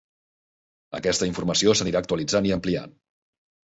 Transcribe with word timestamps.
Aquesta 0.99 1.29
informació 1.31 1.75
s'anirà 1.81 2.03
actualitzant 2.07 2.49
i 2.51 2.57
ampliant. 2.59 2.97